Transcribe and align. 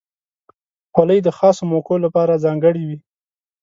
خولۍ 0.93 1.19
د 1.23 1.29
خاصو 1.37 1.63
موقعو 1.71 2.03
لپاره 2.05 2.41
ځانګړې 2.45 2.83
وي. 2.89 2.97